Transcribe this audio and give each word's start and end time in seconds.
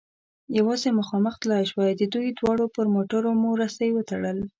یوازې 0.57 0.89
مخامخ 0.99 1.35
تلای 1.41 1.63
شوای، 1.71 1.91
د 1.97 2.03
دوی 2.13 2.27
دواړو 2.39 2.65
پر 2.75 2.85
موټرو 2.95 3.29
مو 3.41 3.49
رسۍ 3.61 3.89
و 3.93 3.99
تړل. 4.09 4.37